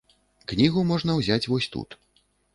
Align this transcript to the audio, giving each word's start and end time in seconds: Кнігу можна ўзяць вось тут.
Кнігу 0.51 0.85
можна 0.93 1.17
ўзяць 1.19 1.39
вось 1.53 1.69
тут. 1.77 1.89